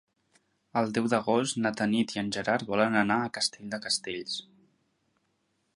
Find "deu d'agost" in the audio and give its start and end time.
0.97-1.59